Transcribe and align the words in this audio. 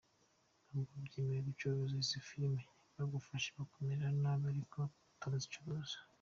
Ntabwo 0.67 0.95
byemewe 1.05 1.41
gucuruza 1.47 1.93
izi 2.01 2.19
filime, 2.27 2.61
bagufashe 2.95 3.49
bakumerera 3.57 4.09
nabi 4.21 4.45
ariko 4.53 4.79
turazicuruza”. 5.19 5.97